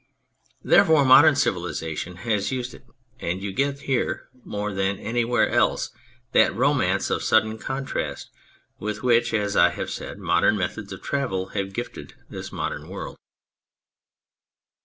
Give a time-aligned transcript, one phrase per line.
[0.63, 2.85] Therefore, modern civilisation has used it,
[3.19, 5.91] and you get here more than anywhere else
[6.31, 8.31] that romance of sudden contrast
[8.79, 13.17] with which, as I have said, modern methods of travel have gifted the modern world.